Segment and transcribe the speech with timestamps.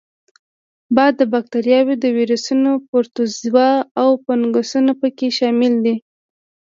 [0.95, 1.05] با
[1.45, 5.95] کتریاوې، ویروسونه، پروتوزوا او فنګسونه په کې شامل دي.